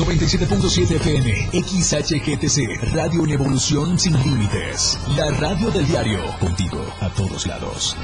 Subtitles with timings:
[0.00, 4.98] 97.7 FM, XHGTC, Radio en Evolución Sin Límites.
[5.14, 7.94] La radio del diario, contigo a todos lados.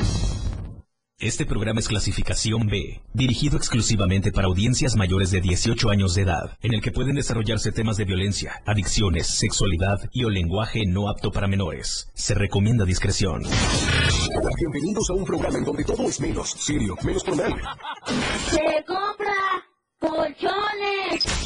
[1.18, 6.58] Este programa es clasificación B, dirigido exclusivamente para audiencias mayores de 18 años de edad,
[6.60, 11.32] en el que pueden desarrollarse temas de violencia, adicciones, sexualidad y o lenguaje no apto
[11.32, 12.10] para menores.
[12.12, 13.42] Se recomienda discreción.
[14.58, 17.54] Bienvenidos a un programa en donde todo es menos serio, menos formal.
[18.50, 19.64] Se compra
[19.98, 21.45] colchones.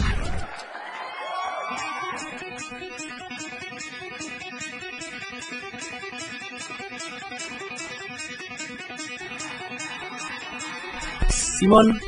[11.61, 12.01] Simón,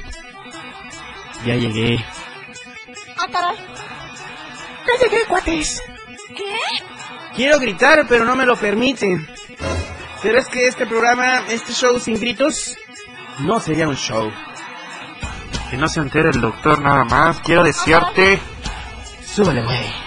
[1.46, 2.04] ya llegué.
[3.20, 3.56] Ah, caray.
[4.88, 5.80] Ya llegué, cuates.
[6.36, 6.56] ¿Qué?
[7.36, 9.30] Quiero gritar, pero no me lo permiten.
[10.24, 12.76] Pero es que este programa, este show sin gritos,
[13.42, 14.32] no sería un show.
[15.70, 17.40] Que no se entere el doctor nada más.
[17.42, 18.42] Quiero desearte.
[19.24, 20.03] Súbele, güey.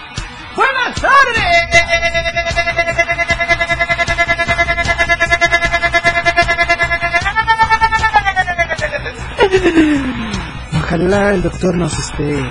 [10.87, 12.41] Ojalá el doctor nos esté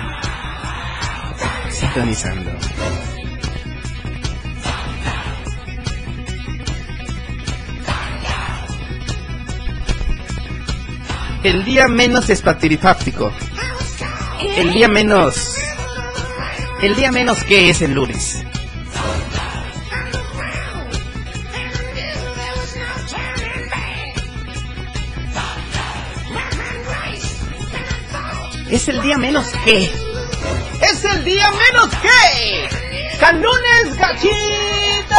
[1.71, 2.51] sintonizando.
[11.43, 13.31] El día menos espatirifáctico.
[14.55, 15.55] El día menos...
[16.83, 18.46] El día menos que es el lunes.
[28.77, 29.85] Es el día menos que.
[30.81, 33.17] Es el día menos que.
[33.19, 35.17] Canunes gachita.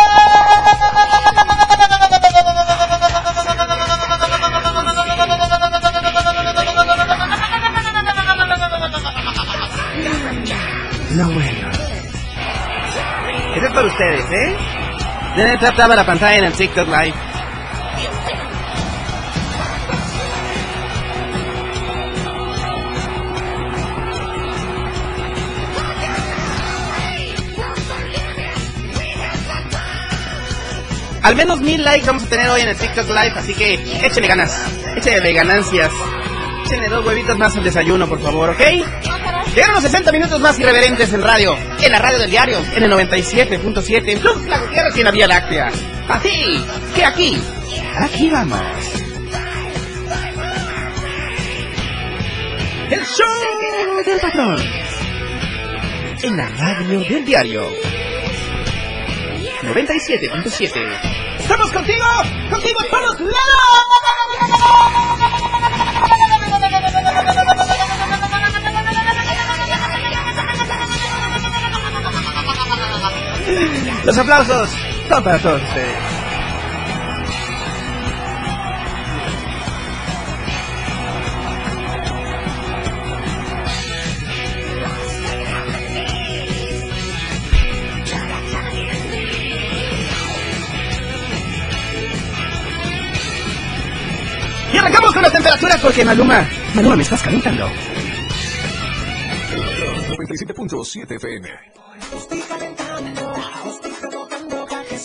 [11.11, 11.69] No bueno.
[13.57, 14.57] Eso es para ustedes, ¿eh?
[15.35, 17.28] Deben tratar la pantalla en el TikTok Live.
[31.29, 34.29] Al menos mil likes vamos a tener hoy en el TikTok Live, así que échenle
[34.29, 34.65] ganas,
[34.97, 35.93] échenle ganancias,
[36.65, 38.61] échenle dos huevitos más al desayuno, por favor, ¿ok?
[39.55, 42.91] Llegan los 60 minutos más irreverentes en radio, en la radio del diario, en el
[42.91, 45.71] 97.7, en La Gutiérrez y en la Vía Láctea.
[46.09, 47.39] Así que aquí,
[47.99, 48.63] aquí vamos.
[52.91, 54.63] El show del patrón.
[56.23, 57.88] En la radio del diario.
[59.69, 61.41] 97.7.
[61.41, 62.07] ¡Estamos contigo!
[62.51, 63.89] ¡Contigo a todos lados!
[74.05, 74.71] Los aplausos
[75.09, 76.08] son para todos ustedes.
[95.83, 97.69] Porque Maluma, Maluma me estás calentando.
[100.17, 101.49] 97.7 FM.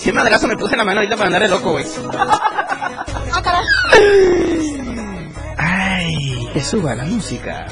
[0.04, 1.86] Qué madrazo me puse en la mano ahorita para andar de loco, güey.
[2.14, 2.40] Ah.
[5.58, 7.68] Ay, que suba la música.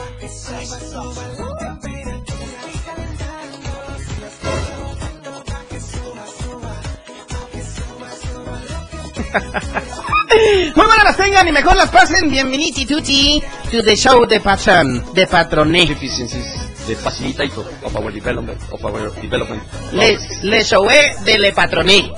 [10.31, 12.29] Muy buenas las tengan y mejor las pasen.
[12.29, 15.85] Bienvenidos tutti to the show de patron, de patroné.
[15.87, 16.45] deficiencies,
[16.87, 19.61] the facilitator of our development, of our development.
[19.91, 22.13] Le, le showé de le patroné.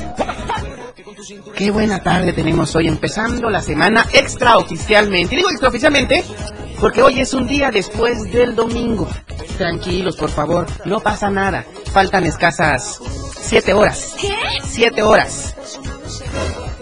[1.56, 5.34] Qué buena tarde tenemos hoy, empezando la semana extraoficialmente.
[5.34, 6.24] Y digo extraoficialmente
[6.80, 9.08] porque hoy es un día después del domingo.
[9.58, 11.66] Tranquilos, por favor, no pasa nada.
[11.92, 13.00] Faltan escasas
[13.42, 14.14] siete horas.
[14.22, 14.36] ¿Qué?
[14.64, 15.56] Siete horas.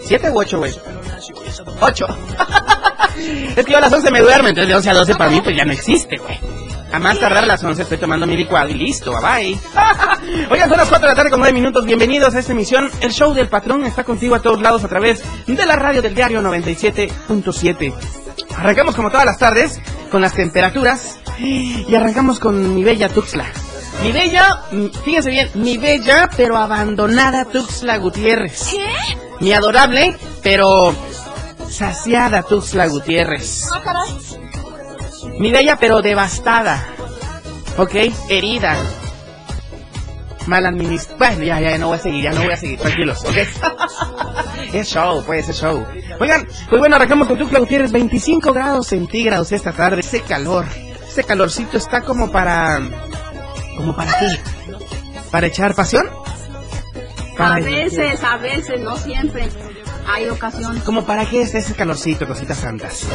[0.04, 0.72] ¿Siete u ocho, güey?
[1.82, 2.06] Ocho.
[3.56, 5.40] es que yo a las once me duermo, entonces de once a doce para mí
[5.40, 6.38] pues ya no existe, güey.
[6.92, 9.60] A más tardar a las 11 estoy tomando mi licuado y listo, bye bye.
[10.50, 11.86] Oigan, son las 4 de la tarde con 9 minutos.
[11.86, 12.90] Bienvenidos a esta emisión.
[13.00, 16.14] El show del patrón está contigo a todos lados a través de la radio del
[16.14, 17.94] diario 97.7.
[18.58, 19.80] Arrancamos como todas las tardes
[20.10, 23.46] con las temperaturas y arrancamos con mi bella Tuxla.
[24.02, 28.70] Mi bella, mm, fíjense bien, mi bella pero abandonada Tuxla Gutiérrez.
[28.72, 29.16] ¿Qué?
[29.40, 30.94] Mi adorable pero
[31.72, 33.68] saciada Tuxla Gutiérrez.
[33.72, 34.10] Ah, caray.
[35.38, 36.86] Mi bella pero devastada.
[37.78, 37.94] ¿Ok?
[38.28, 38.76] Herida.
[40.46, 41.18] Mal administrada.
[41.18, 43.36] Bueno, ya, ya, no voy a seguir, ya no voy a seguir, tranquilos, ¿ok?
[44.72, 45.86] es show, pues, es show.
[46.20, 50.00] Oigan, pues bueno, arrancamos con Tuxtla Gutiérrez, 25 grados centígrados esta tarde.
[50.00, 50.66] Ese calor,
[51.08, 52.80] ese calorcito está como para...
[53.76, 54.38] ¿Como para qué?
[55.30, 56.06] ¿Para echar pasión?
[57.38, 59.48] A veces, a veces, no siempre.
[60.06, 60.82] Hay ocasiones.
[60.82, 63.06] ¿Como para qué es ese calorcito, cositas santas?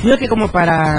[0.00, 0.96] Creo que como para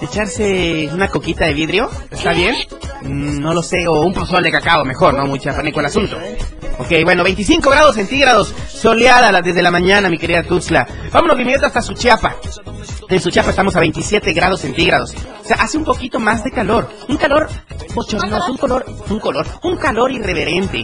[0.00, 2.54] echarse una coquita de vidrio, ¿está bien?
[3.02, 5.26] Mm, No lo sé, o un pozol de cacao, mejor, ¿no?
[5.26, 6.18] Mucha pánico el asunto.
[6.78, 10.86] Ok, bueno, 25 grados centígrados, soleada desde la mañana, mi querida Tuxla.
[11.12, 12.36] Vámonos de inmediato hasta Suchiapa.
[13.08, 15.14] En Suchiapa estamos a 27 grados centígrados.
[15.42, 16.88] O sea, hace un poquito más de calor.
[17.08, 17.48] Un calor
[17.94, 20.82] bochornoso, un color, un color, un calor irreverente.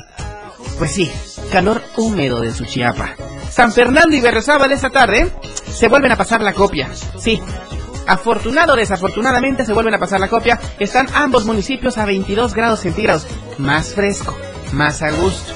[0.79, 1.11] Pues sí,
[1.49, 3.15] calor húmedo de Suchiapa.
[3.51, 5.33] San Fernando y Berriozábal esta tarde
[5.73, 6.91] se vuelven a pasar la copia.
[7.19, 7.41] Sí,
[8.07, 10.61] afortunado o desafortunadamente se vuelven a pasar la copia.
[10.79, 13.27] Están ambos municipios a 22 grados centígrados.
[13.59, 14.37] Más fresco,
[14.73, 15.53] más a gusto.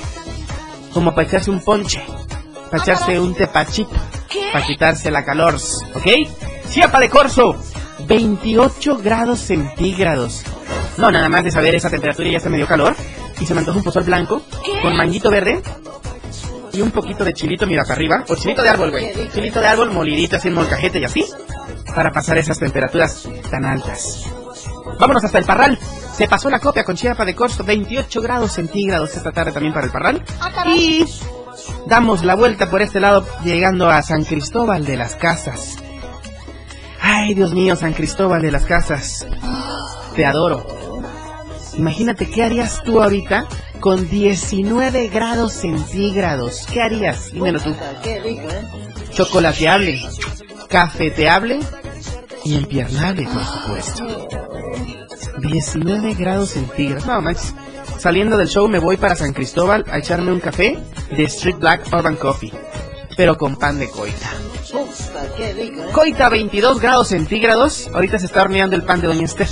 [0.92, 2.02] Como para echarse un ponche,
[2.70, 3.96] para echarse un tepachito,
[4.52, 5.56] para quitarse la calor.
[5.94, 6.06] ¿Ok?
[6.70, 7.56] Chiapa de Corzo,
[8.06, 10.44] 28 grados centígrados.
[10.98, 12.94] No, nada más de saber esa temperatura ya se me dio calor.
[13.42, 14.40] Y se me antoja un pozol blanco
[14.82, 15.60] con manguito verde
[16.72, 18.24] y un poquito de chilito, mira para arriba.
[18.28, 19.12] O chilito de árbol, güey.
[19.34, 21.24] Chilito de árbol molidito así en molcajete y así.
[21.92, 24.26] Para pasar esas temperaturas tan altas.
[24.96, 25.76] Vámonos hasta el Parral.
[26.14, 29.86] Se pasó la copia con Chiapa de Corzo, 28 grados centígrados esta tarde también para
[29.86, 30.24] el Parral.
[30.76, 31.04] Y
[31.88, 35.78] damos la vuelta por este lado llegando a San Cristóbal de las Casas.
[37.00, 39.26] Ay, Dios mío, San Cristóbal de las Casas.
[40.14, 40.81] Te adoro.
[41.76, 43.46] Imagínate, ¿qué harías tú ahorita
[43.80, 46.66] con 19 grados centígrados?
[46.72, 47.32] ¿Qué harías?
[47.32, 47.74] Dímelo tú.
[49.12, 50.00] Chocolateable,
[50.68, 51.60] cafeteable
[52.44, 54.28] y empiernable, por supuesto.
[55.40, 57.06] 19 grados centígrados.
[57.06, 57.54] No, manches.
[57.98, 60.78] Saliendo del show me voy para San Cristóbal a echarme un café
[61.16, 62.52] de Street Black Urban Coffee.
[63.16, 64.30] Pero con pan de coita.
[65.92, 67.90] Coita 22 grados centígrados.
[67.92, 69.48] Ahorita se está horneando el pan de Doña Esther.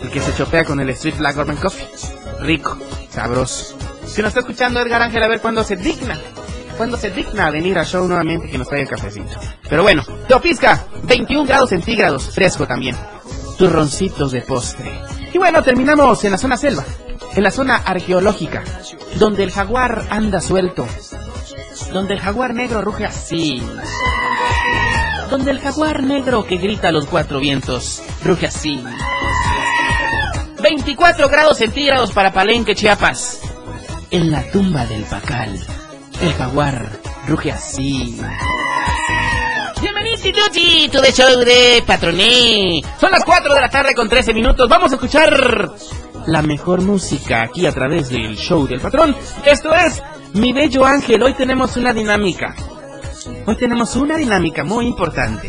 [0.00, 1.86] El que se chopea con el Street Black Urban Coffee.
[2.40, 2.76] Rico,
[3.10, 3.76] sabroso.
[4.06, 6.18] Si nos está escuchando Edgar Ángel, a ver cuándo se digna.
[6.76, 9.38] Cuándo se digna a venir al show nuevamente que nos traiga el cafecito.
[9.68, 12.30] Pero bueno, Teopisca, 21 grados centígrados.
[12.34, 12.96] Fresco también.
[13.58, 14.90] Turroncitos de postre.
[15.32, 16.84] Y bueno, terminamos en la zona selva.
[17.34, 18.64] En la zona arqueológica.
[19.16, 20.86] Donde el jaguar anda suelto.
[21.92, 23.62] Donde el jaguar negro ruge así.
[25.30, 28.82] Donde el jaguar negro que grita a los cuatro vientos ruge así.
[30.62, 33.40] 24 grados centígrados para Palenque, Chiapas.
[34.10, 35.60] En la tumba del Pacal,
[36.20, 36.90] el jaguar
[37.26, 38.20] ruge así.
[39.80, 40.22] Bienvenidos
[40.92, 42.82] to the show de Patroné.
[43.00, 44.68] Son las 4 de la tarde con 13 minutos.
[44.68, 45.70] Vamos a escuchar
[46.26, 49.14] la mejor música aquí a través del show del patrón.
[49.44, 50.02] Esto es
[50.34, 51.22] Mi Bello Ángel.
[51.22, 52.56] Hoy tenemos una dinámica.
[53.46, 55.48] Hoy tenemos una dinámica muy importante.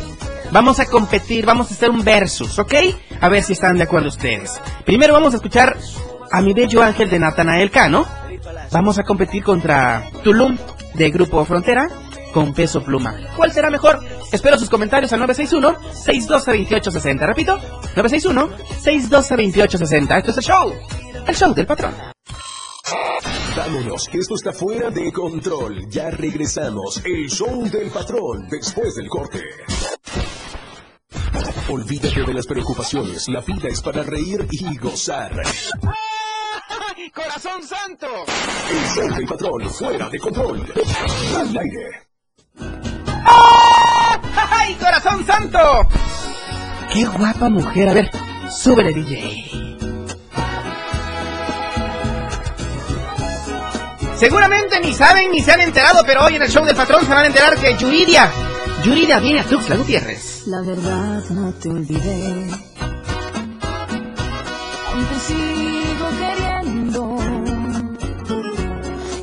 [0.51, 2.74] Vamos a competir, vamos a hacer un versus, ¿ok?
[3.20, 4.62] A ver si están de acuerdo ustedes.
[4.86, 5.75] Primero vamos a escuchar
[6.32, 8.06] a mi bello ángel de Natanael Cano.
[8.72, 10.56] Vamos a competir contra Tulum
[10.94, 11.88] de Grupo Frontera
[12.32, 13.15] con Peso Pluma.
[13.36, 14.01] ¿Cuál será mejor?
[14.32, 17.25] Espero sus comentarios al 961-612-2860.
[17.25, 17.60] Repito,
[17.96, 20.18] 961-612-2860.
[20.20, 20.72] Esto es el show.
[21.25, 21.96] El show del patrón.
[23.55, 25.88] Vámonos, que esto está fuera de control.
[25.89, 27.01] Ya regresamos.
[27.05, 29.41] El show del patrón después del corte.
[31.69, 33.29] Olvídate de las preocupaciones.
[33.29, 35.31] La vida es para reír y gozar.
[37.13, 38.07] ¡Corazón santo!
[38.69, 40.65] El show del patrón fuera de control.
[41.38, 42.07] Al aire.
[43.25, 45.59] ¡Ay, corazón santo!
[46.91, 47.89] ¡Qué guapa mujer!
[47.89, 48.12] A ver,
[48.50, 49.75] súbele, DJ.
[54.17, 57.10] Seguramente ni saben ni se han enterado, pero hoy en el show del patrón se
[57.10, 58.31] van a enterar que Yuridia,
[58.84, 60.48] Yuridia viene a Tuxtla Gutiérrez.
[60.48, 62.48] La verdad no te olvidé.
[64.88, 67.17] Aún te sigo queriendo.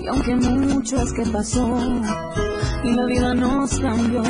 [0.02, 1.78] Y aunque mucho es que pasó,
[2.84, 4.22] y la vida nos cambió.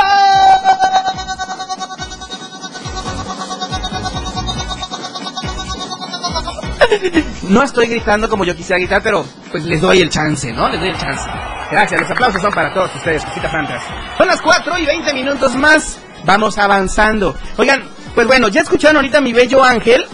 [7.43, 10.69] No estoy gritando como yo quisiera gritar, pero pues les doy el chance, ¿no?
[10.69, 11.23] Les doy el chance.
[11.71, 13.83] Gracias, los aplausos son para todos ustedes, cositas santas.
[14.17, 15.99] Son las 4 y 20 minutos más.
[16.27, 17.35] Vamos avanzando.
[17.55, 20.05] Oigan, pues bueno, ya escucharon ahorita mi bello ángel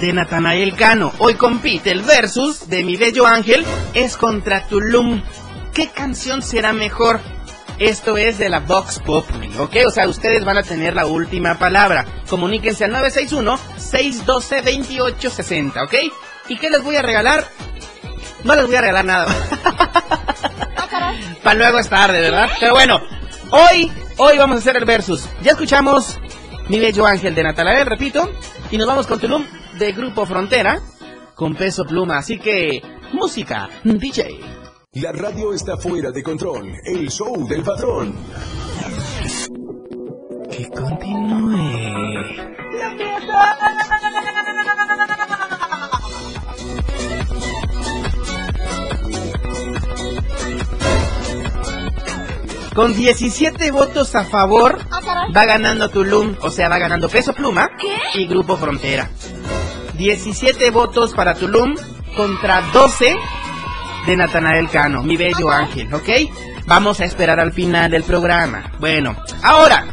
[0.00, 1.12] de Natanael Cano.
[1.18, 3.64] Hoy compite el versus de mi bello ángel
[3.94, 5.22] es contra Tulum.
[5.72, 7.20] ¿Qué canción será mejor?
[7.78, 9.76] Esto es de la Vox Populi, ¿ok?
[9.86, 12.04] O sea, ustedes van a tener la última palabra.
[12.28, 15.94] Comuníquense al 961-612-2860, ¿ok?
[16.48, 17.46] ¿Y qué les voy a regalar?
[18.42, 19.28] No les voy a regalar nada.
[21.44, 22.48] Para luego es tarde, ¿verdad?
[22.58, 23.00] Pero bueno,
[23.52, 23.88] hoy,
[24.18, 25.28] hoy vamos a hacer el versus.
[25.42, 26.18] Ya escuchamos
[26.68, 28.30] Mi Bello Ángel de Natalael, repito,
[28.70, 29.44] y nos vamos con Tulum
[29.78, 30.80] de Grupo Frontera
[31.34, 32.18] con peso pluma.
[32.18, 32.82] Así que,
[33.12, 34.40] música, DJ.
[34.94, 36.72] La radio está fuera de control.
[36.84, 38.14] El show del patrón.
[40.50, 42.48] Que continúe.
[52.78, 54.78] Con 17 votos a favor,
[55.36, 57.72] va ganando Tulum, o sea, va ganando Peso Pluma
[58.14, 59.10] y Grupo Frontera.
[59.94, 61.74] 17 votos para Tulum
[62.16, 63.16] contra 12
[64.06, 66.08] de Natanael Cano, mi bello ángel, ¿ok?
[66.66, 68.70] Vamos a esperar al final del programa.
[68.78, 69.84] Bueno, ahora,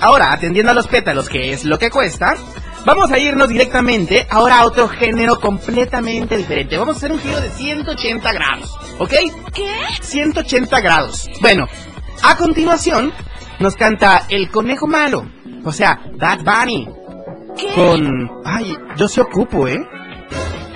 [0.00, 2.36] ahora, atendiendo a los pétalos, que es lo que cuesta,
[2.84, 6.78] vamos a irnos directamente ahora a otro género completamente diferente.
[6.78, 9.14] Vamos a hacer un giro de 180 grados, ¿ok?
[9.52, 9.68] ¿Qué?
[10.00, 11.28] 180 grados.
[11.40, 11.66] Bueno,
[12.24, 13.12] a continuación
[13.60, 15.26] nos canta El Conejo Malo,
[15.64, 16.88] o sea, Bad Bunny.
[17.74, 18.30] Con...
[18.44, 19.78] Ay, yo se ocupo, ¿eh?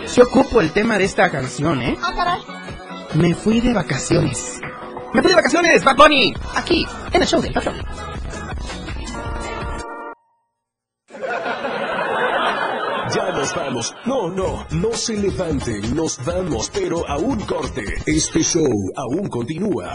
[0.04, 1.96] Se ocupo el tema de esta canción, ¿eh?
[3.14, 4.60] Me fui de vacaciones.
[5.14, 6.34] Me fui de vacaciones, Bad Bunny.
[6.54, 7.76] Aquí, en el show del patrón.
[13.14, 13.94] Ya nos vamos.
[14.04, 15.96] No, no, no se levanten.
[15.96, 17.84] Nos vamos, pero a un corte.
[18.06, 19.94] Este show aún continúa.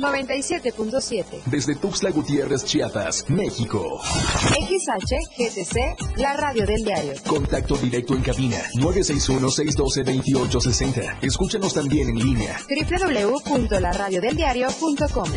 [0.00, 1.44] 97.7.
[1.46, 4.00] Desde Tuxtla Gutiérrez, Chiapas, México.
[4.50, 7.12] XHGTC, la radio del diario.
[7.28, 11.18] Contacto directo en cabina 961-612-2860.
[11.22, 15.28] Escúchanos también en línea www.laradiodeldiario.com.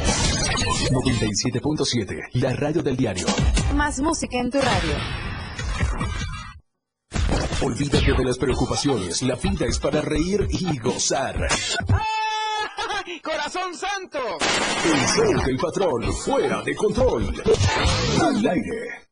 [0.91, 2.29] 97.7.
[2.34, 3.27] La radio del diario.
[3.75, 4.93] Más música en tu radio.
[7.62, 9.22] Olvídate de las preocupaciones.
[9.22, 11.48] La vida es para reír y gozar.
[13.24, 14.20] ¡Corazón santo!
[14.84, 16.13] El show del patrón.
[16.13, 17.34] Fuera de control.
[18.22, 19.03] Al aire.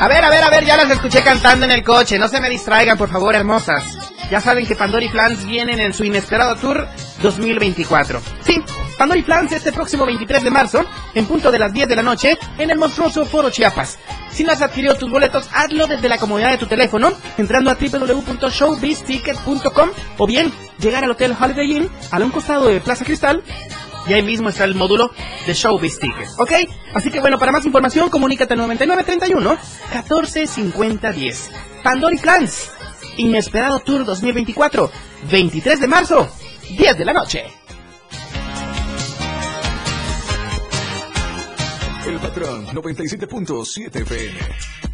[0.00, 2.18] A ver, a ver, a ver, ya las escuché cantando en el coche.
[2.18, 3.98] No se me distraigan, por favor, hermosas.
[4.30, 6.88] Ya saben que Pandora y Plans vienen en su inesperado tour
[7.20, 8.18] 2024.
[8.42, 8.62] Sí,
[8.96, 12.02] Pandora y Plans este próximo 23 de marzo, en punto de las 10 de la
[12.02, 13.98] noche, en el monstruoso Foro Chiapas.
[14.30, 17.74] Si no has adquirido tus boletos, hazlo desde la comodidad de tu teléfono, entrando a
[17.74, 23.42] www.showbizticket.com o bien llegar al Hotel Holiday Inn, a un costado de Plaza Cristal,
[24.06, 25.10] y ahí mismo está el módulo
[25.46, 26.52] de Showbiz Tickets, ¿ok?
[26.94, 29.58] Así que bueno, para más información, comunícate al 9931
[29.92, 31.50] 145010.
[31.82, 32.70] Pandora y Clans,
[33.16, 34.90] Inesperado Tour 2024,
[35.30, 36.28] 23 de marzo,
[36.76, 37.44] 10 de la noche.
[42.06, 44.89] El patrón 97.7 FM.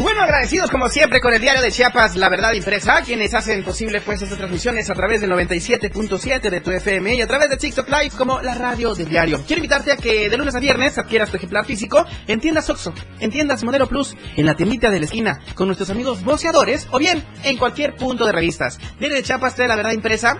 [0.00, 4.00] Bueno, agradecidos como siempre con el diario de Chiapas, La Verdad Impresa, quienes hacen posible
[4.00, 7.86] pues estas transmisiones a través del 97.7 de tu FM y a través de TikTok
[7.86, 9.42] Live como la radio del diario.
[9.46, 12.94] Quiero invitarte a que de lunes a viernes adquieras tu ejemplar físico en tiendas Oxxo,
[13.18, 16.98] en tiendas Modelo Plus, en la tiendita de la esquina, con nuestros amigos boceadores o
[16.98, 18.78] bien en cualquier punto de revistas.
[18.98, 20.38] Diario de Chiapas trae La Verdad Impresa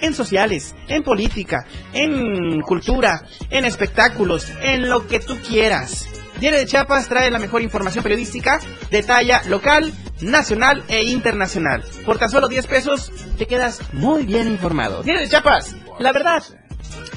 [0.00, 6.06] en sociales, en política, en cultura, en espectáculos, en lo que tú quieras.
[6.40, 9.92] Diario de Chiapas trae la mejor información periodística de talla local,
[10.22, 11.84] nacional e internacional.
[12.06, 15.02] Por tan solo 10 pesos te quedas muy bien informado.
[15.02, 16.42] Diario de Chiapas, la verdad,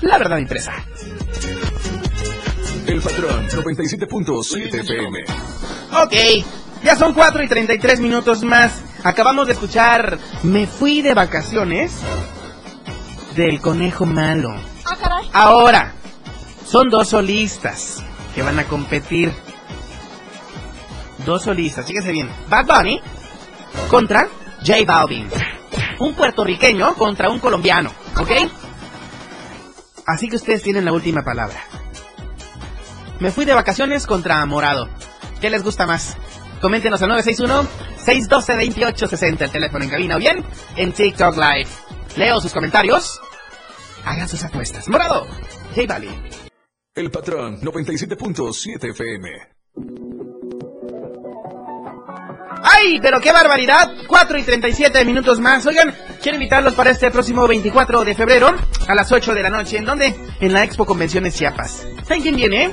[0.01, 0.73] la verdad impresa.
[2.85, 5.19] El patrón 97.7 FM.
[6.01, 6.45] Ok,
[6.83, 8.83] ya son 4 y 33 minutos más.
[9.05, 11.93] Acabamos de escuchar Me fui de vacaciones
[13.37, 14.53] del conejo malo.
[15.31, 15.93] Ahora,
[16.65, 18.03] son dos solistas
[18.33, 19.31] que van a competir.
[21.25, 22.29] Dos solistas, fíjense bien.
[22.49, 22.99] Bad Bunny
[23.89, 24.27] contra
[24.65, 25.29] J Balvin.
[25.99, 28.31] Un puertorriqueño contra un colombiano, ¿ok?
[30.05, 31.61] Así que ustedes tienen la última palabra.
[33.19, 34.89] Me fui de vacaciones contra Morado.
[35.39, 36.17] ¿Qué les gusta más?
[36.61, 40.43] Coméntenos al 961-612-2860, el teléfono en cabina o bien
[40.75, 41.69] en TikTok Live.
[42.15, 43.21] Leo sus comentarios.
[44.05, 44.89] Hagan sus apuestas.
[44.89, 45.27] Morado,
[45.75, 46.42] J Balvin.
[46.95, 49.29] El patrón 97.7 FM.
[52.61, 53.89] ¡Ay, pero qué barbaridad!
[54.07, 55.65] 4 y 37 minutos más.
[55.65, 58.53] Oigan, quiero invitarlos para este próximo 24 de febrero
[58.87, 59.77] a las 8 de la noche.
[59.77, 60.13] ¿En dónde?
[60.39, 61.87] En la Expo Convenciones Chiapas.
[62.03, 62.71] ¿Saben quién viene?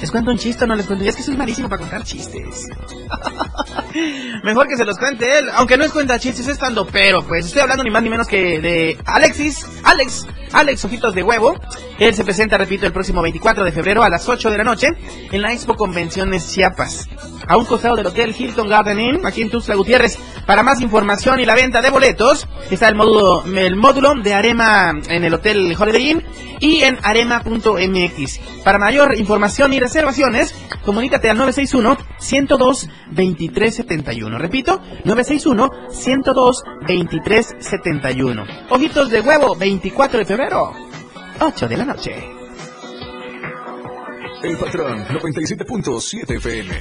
[0.00, 1.04] ¿Les cuento un chiste o no les cuento?
[1.04, 2.66] Es que soy malísimo para contar chistes.
[4.44, 7.46] Mejor que se los cuente él, aunque no es cuenta chistes, es estando pero, pues
[7.46, 11.58] estoy hablando ni más ni menos que de Alexis, Alex, Alex Ojitos de Huevo.
[11.98, 14.88] Él se presenta, repito, el próximo 24 de febrero a las 8 de la noche
[15.32, 17.08] en la Expo Convenciones Chiapas,
[17.46, 20.18] a un costado del Hotel Hilton Garden Inn, aquí en Tuxtla Gutiérrez.
[20.46, 24.92] Para más información y la venta de boletos, está el módulo, el módulo de Arema
[25.08, 26.24] en el Hotel Holiday Inn
[26.60, 28.40] y en arema.mx.
[28.64, 34.38] Para mayor información y reservaciones, comunícate al 961 102 2371.
[34.38, 38.44] Repito, 961 102 2371.
[38.70, 40.72] Ojitos de huevo, 24 de febrero,
[41.40, 42.14] 8 de la noche.
[44.42, 46.74] El patrón 97.7 FM.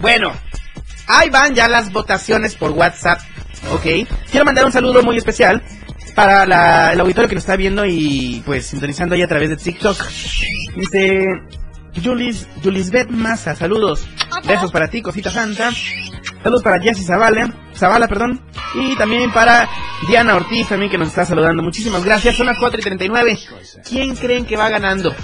[0.00, 0.32] Bueno,
[1.06, 3.20] ahí van ya las votaciones por WhatsApp,
[3.72, 4.08] ¿ok?
[4.30, 5.62] Quiero mandar un saludo muy especial
[6.14, 9.56] para la- el auditorio que nos está viendo y pues sintonizando ahí a través de
[9.56, 9.96] TikTok.
[10.76, 11.26] Dice
[12.00, 14.06] Julis, Julisbeth Massa, saludos.
[14.46, 15.70] Besos para ti, cosita santa.
[16.42, 18.40] Saludos para Jessy Zavala, Zavala, perdón.
[18.74, 19.68] Y también para
[20.08, 21.62] Diana Ortiz también que nos está saludando.
[21.62, 22.36] Muchísimas gracias.
[22.36, 23.38] Son las 4 y 39.
[23.88, 25.14] ¿Quién creen que va ganando?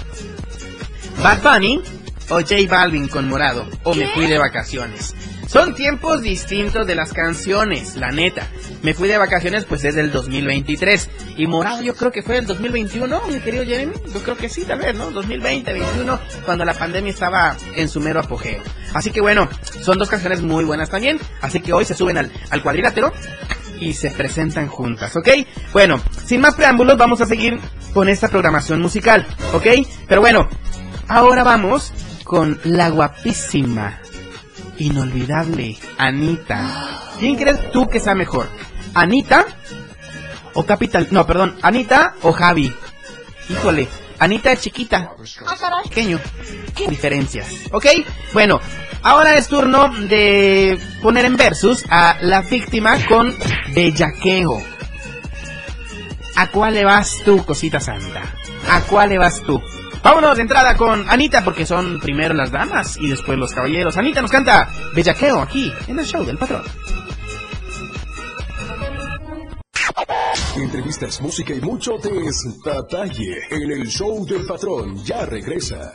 [1.23, 1.81] ¿Bad Bunny
[2.29, 3.65] o J Balvin con Morado?
[3.83, 5.15] ¿O me fui de vacaciones?
[5.49, 8.47] Son tiempos distintos de las canciones, la neta.
[8.83, 11.09] Me fui de vacaciones pues desde el 2023.
[11.37, 13.93] Y Morado yo creo que fue el 2021, mi querido Jeremy.
[14.13, 15.09] Yo creo que sí, tal vez, ¿no?
[15.09, 18.61] 2020, 2021, cuando la pandemia estaba en su mero apogeo.
[18.93, 19.49] Así que bueno,
[19.81, 21.19] son dos canciones muy buenas también.
[21.41, 23.11] Así que hoy se suben al, al cuadrilátero
[23.79, 25.29] y se presentan juntas, ¿ok?
[25.73, 27.59] Bueno, sin más preámbulos, vamos a seguir
[27.91, 29.65] con esta programación musical, ¿ok?
[30.07, 30.47] Pero bueno,
[31.07, 31.91] ahora vamos
[32.23, 33.99] con la guapísima,
[34.79, 37.11] inolvidable Anita.
[37.19, 38.47] ¿Quién crees tú que sea mejor?
[38.93, 39.45] ¿Anita
[40.53, 41.07] o Capital?
[41.11, 42.73] No, perdón, Anita o Javi.
[43.49, 43.87] Híjole,
[44.19, 45.11] Anita es chiquita,
[45.83, 46.19] pequeño.
[46.75, 47.47] ¿Qué diferencias?
[47.71, 47.85] ¿Ok?
[48.33, 48.59] Bueno,
[49.01, 53.35] ahora es turno de poner en versus a la víctima con
[53.73, 54.61] bellaqueo.
[56.35, 58.21] ¿A cuál le vas tú, cosita santa?
[58.69, 59.61] ¿A cuál le vas tú?
[60.03, 63.97] Vámonos de entrada con Anita, porque son primero las damas y después los caballeros.
[63.97, 66.63] Anita nos canta Bellaqueo aquí, en el show del patrón.
[70.55, 75.03] Entrevistas, música y mucho detalle en el show del patrón.
[75.03, 75.93] Ya regresa.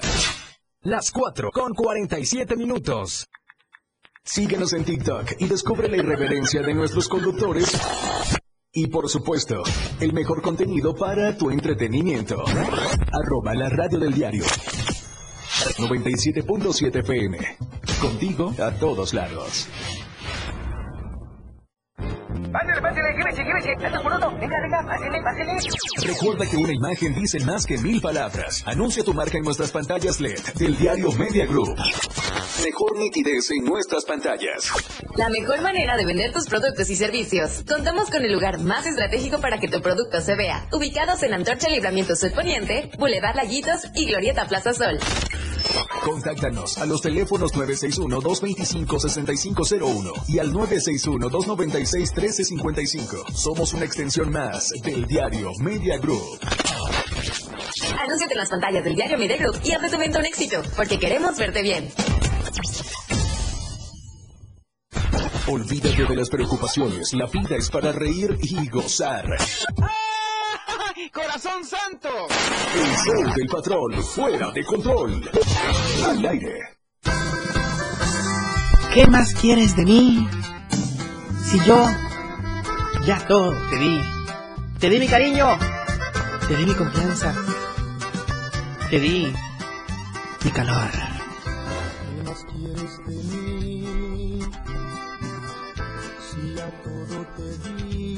[0.82, 3.26] Las 4 con 47 minutos.
[4.22, 7.72] Síguenos en TikTok y descubre la irreverencia de nuestros conductores.
[8.76, 9.62] Y por supuesto,
[10.00, 12.42] el mejor contenido para tu entretenimiento.
[12.44, 14.42] Arroba la radio del diario.
[15.78, 17.38] 97.7 FM.
[18.00, 19.68] Contigo a todos lados.
[22.50, 23.76] Pásale, pásale, llévese, llévese.
[23.80, 24.30] Tanto por uno.
[24.40, 25.52] Venga, venga, pásale, pásale.
[26.02, 28.64] Recuerda que una imagen dice más que mil palabras.
[28.66, 31.76] Anuncia tu marca en nuestras pantallas LED del diario Media Group.
[32.64, 34.70] Mejor nitidez en nuestras pantallas.
[35.16, 37.62] La mejor manera de vender tus productos y servicios.
[37.68, 40.66] Contamos con el lugar más estratégico para que tu producto se vea.
[40.72, 44.98] Ubicados en Antorcha Libramiento Sur Poniente, Boulevard Laguitos y Glorieta Plaza Sol.
[46.02, 53.30] Contáctanos a los teléfonos 961-225-6501 y al 961-296-1355.
[53.34, 56.40] Somos una extensión más del diario Media Group.
[58.02, 60.62] Anúnciate en las pantallas del diario Media Group y haz de tu evento un éxito,
[60.76, 61.92] porque queremos verte bien.
[65.46, 67.12] Olvídate de las preocupaciones.
[67.12, 69.26] La vida es para reír y gozar.
[71.12, 72.08] ¡Corazón santo!
[72.74, 75.30] El show del patrón fuera de control.
[76.06, 76.60] Al aire.
[78.94, 80.28] ¿Qué más quieres de mí?
[81.44, 81.86] Si yo
[83.04, 84.00] ya todo te di.
[84.78, 85.58] Te di mi cariño.
[86.48, 87.34] Te di mi confianza.
[88.88, 89.32] Te di
[90.44, 91.13] mi calor.
[96.64, 98.16] Todo te di.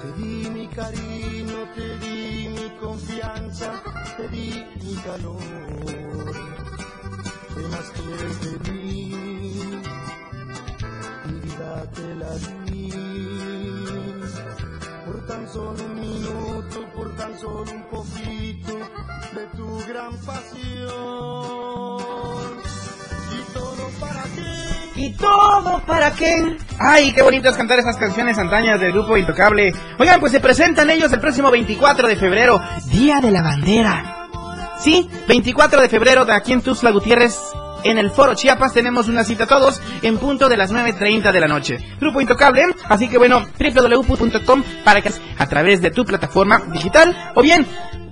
[0.00, 3.80] Te di mi cariño, te di mi confianza,
[4.16, 6.34] te di mi calor.
[7.54, 9.14] ¿Qué más quieres de mí?
[11.26, 12.34] Mi vida te la
[12.66, 12.92] di.
[15.06, 18.74] Por tan solo un minuto, por tan solo un poquito
[19.34, 20.90] de tu gran pasión.
[23.30, 24.69] Y todo para qué.
[25.10, 26.56] ¿Y todo para qué?
[26.78, 29.72] Ay, qué bonito es cantar esas canciones antañas del grupo Intocable.
[29.98, 32.60] Oigan, pues se presentan ellos el próximo 24 de febrero,
[32.92, 34.28] Día de la Bandera.
[34.78, 37.40] Sí, 24 de febrero de aquí en Tuxtla Gutiérrez.
[37.82, 41.48] En el Foro Chiapas tenemos una cita todos en punto de las 9.30 de la
[41.48, 41.78] noche.
[42.00, 47.42] Grupo Intocable, así que bueno, www.com para que a través de tu plataforma digital o
[47.42, 47.66] bien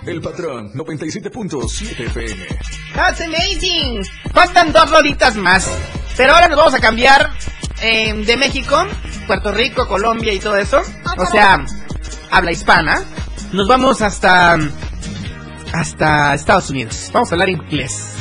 [0.06, 2.46] El patrón 97.7 FM.
[2.94, 4.02] That's amazing.
[4.34, 5.66] Faltan dos rolitas más.
[6.14, 7.30] Pero ahora nos vamos a cambiar
[7.82, 8.86] eh, de México,
[9.26, 10.80] Puerto Rico, Colombia y todo eso.
[11.16, 11.64] O sea,
[12.30, 13.04] habla hispana.
[13.52, 14.58] Nos vamos hasta
[15.72, 17.10] hasta Estados Unidos.
[17.12, 18.16] Vamos a hablar inglés.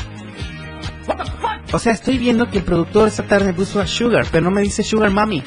[1.72, 4.62] O sea, estoy viendo que el productor esta tarde puso a Sugar, pero no me
[4.62, 5.44] dice Sugar Mommy.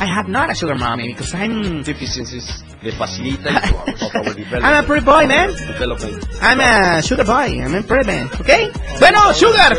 [0.00, 3.56] I have not a Sugar Mommy because I'm Deficiencies de facilita y
[4.04, 4.64] of our development.
[4.64, 5.50] I'm a pretty boy, man.
[5.50, 6.24] Development.
[6.40, 9.00] I'm a sugar boy, I'm a pretty man, ¿ok?
[9.00, 9.76] Bueno, Sugar,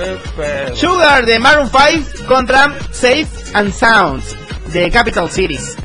[0.75, 4.21] Sugar de Maroon 5 contra Safe and Sound
[4.73, 5.77] de Capital Cities.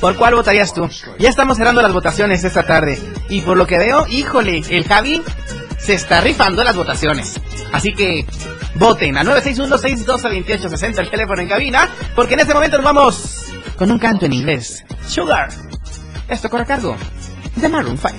[0.00, 0.88] ¿Por cuál votarías tú?
[1.18, 2.98] Ya estamos cerrando las votaciones esta tarde.
[3.28, 5.22] Y por lo que veo, híjole, el Javi
[5.78, 7.40] se está rifando las votaciones.
[7.72, 8.24] Así que
[8.78, 13.44] voten al 961-612-2860 el teléfono en cabina, porque en este momento nos vamos
[13.76, 14.84] con un canto en inglés.
[15.06, 15.48] Sugar.
[16.28, 16.96] Esto corre a cargo
[17.56, 18.14] de Maroon 5.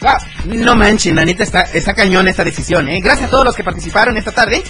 [0.00, 0.16] Wow,
[0.62, 3.00] no manchen, la neta está, está cañón esta decisión, ¿eh?
[3.00, 4.62] Gracias a todos los que participaron esta tarde.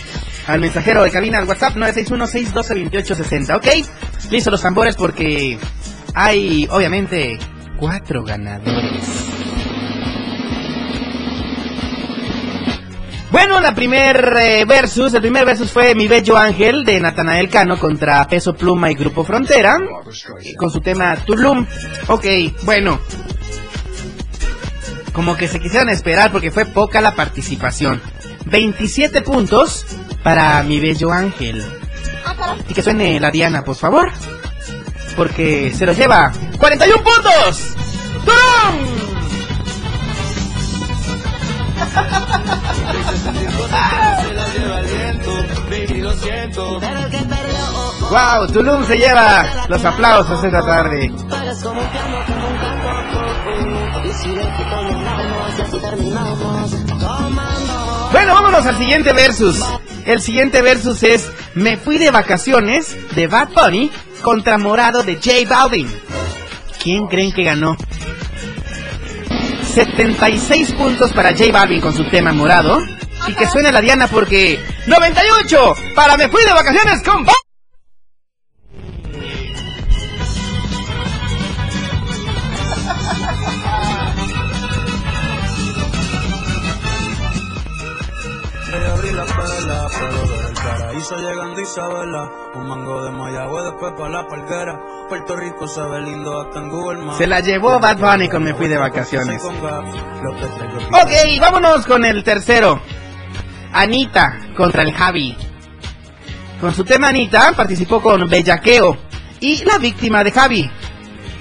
[0.46, 3.66] Al mensajero de cabina al WhatsApp 961-612-2860, ¿ok?
[4.31, 5.59] Listo los tambores porque
[6.14, 7.38] hay, obviamente,
[7.79, 9.34] cuatro ganadores.
[13.35, 17.81] Bueno, la primer eh, versus, el primer versus fue Mi Bello Ángel de Natanael Cano
[17.81, 19.77] contra Peso Pluma y Grupo Frontera
[20.57, 21.66] con su tema Tulum.
[22.07, 22.25] Ok,
[22.62, 23.01] bueno.
[25.12, 28.01] Como que se quisieran esperar porque fue poca la participación.
[28.44, 29.85] 27 puntos
[30.23, 31.61] para Mi Bello Ángel.
[32.68, 34.12] Y que suene la Diana, por favor.
[35.16, 37.75] Porque se lo lleva 41 puntos.
[38.25, 39.13] ¡Tulum!
[48.11, 51.11] Wow, Tulum se lleva los aplausos esta tarde.
[58.13, 59.61] Bueno, vámonos al siguiente versus.
[60.07, 63.91] El siguiente versus es Me fui de vacaciones de Bad Bunny
[64.23, 65.89] contra Morado de J Balvin.
[66.83, 67.77] ¿Quién creen que ganó?
[69.75, 72.79] 76 puntos para J Balvin con su tema morado.
[73.27, 77.25] Y que suene la Diana porque 98 para Me Fui de Vacaciones con
[91.75, 92.31] Isabela.
[92.55, 94.81] Un mango de Mayagüe después pa' la palguera.
[95.09, 97.19] Puerto Rico se ve lindo hasta en Google Maps.
[97.19, 99.43] Se la llevó Bad Bunny con Me Fui de Vacaciones.
[99.43, 101.11] Ok,
[101.41, 102.81] vámonos con el tercero.
[103.73, 105.37] Anita contra el Javi.
[106.61, 108.97] Con su tema Anita participó con Bellaqueo
[109.41, 110.71] y la víctima de Javi.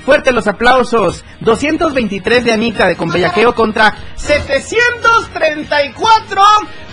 [0.04, 1.24] Fuertes los aplausos.
[1.42, 6.42] 223 de Anita de con Bellaqueo contra 734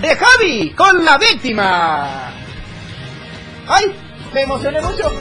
[0.03, 2.39] de Javi con la víctima.
[3.70, 3.85] ¡Ay!
[4.35, 5.12] Me emocioné mucho.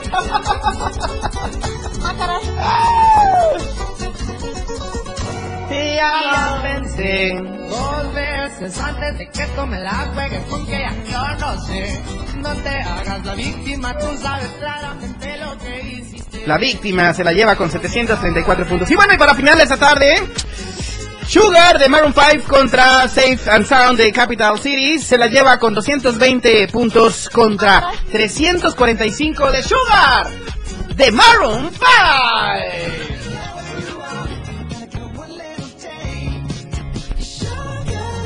[6.00, 7.34] Ya pensé
[7.68, 12.02] Dos veces antes de que tú me la juegues porque ya yo no sé.
[12.36, 16.46] No te hagas la víctima, tú sabes claramente lo que hiciste.
[16.46, 18.90] La víctima se la lleva con 734 puntos.
[18.90, 20.14] Y bueno, y para final de esta tarde,
[21.30, 25.72] Sugar de Maroon 5 contra Safe and Sound de Capital Cities se la lleva con
[25.74, 30.26] 220 puntos contra 345 de Sugar
[30.96, 31.84] de Maroon 5.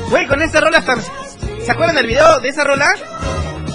[0.09, 0.95] Güey, con esta rola hasta...
[1.63, 2.87] ¿Se acuerdan del video de esa rola?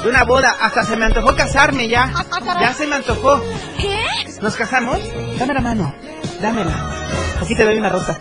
[0.02, 0.56] De una boda.
[0.60, 2.12] Hasta se me antojó casarme ya.
[2.60, 3.40] Ya se me antojó.
[3.78, 3.96] ¿Qué?
[4.42, 4.98] ¿Nos casamos?
[5.38, 5.94] Dame la mano.
[6.40, 6.74] Dámela.
[7.40, 8.18] Aquí te doy una rosa.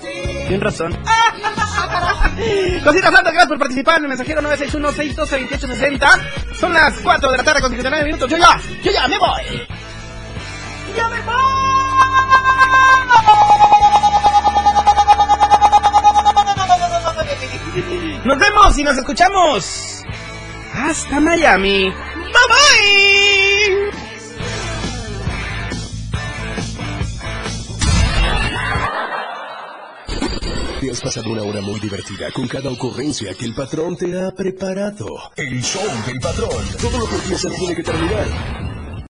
[0.49, 0.97] Un rozón.
[2.83, 6.55] Cositas santas, gracias por participar en el mensajero 961-612-2860.
[6.59, 8.29] Son las 4 de la tarde con 59 minutos.
[8.29, 9.67] Yo ya, yo ya me voy.
[10.95, 11.33] ¡Ya me voy!
[18.25, 20.03] Nos vemos y nos escuchamos.
[20.73, 21.89] Hasta Miami.
[21.89, 21.93] Bye
[22.49, 23.48] bye.
[30.91, 35.05] Has pasado una hora muy divertida con cada ocurrencia que el patrón te ha preparado.
[35.35, 36.49] El show del patrón.
[36.81, 38.68] Todo lo que empieza tiene que terminar.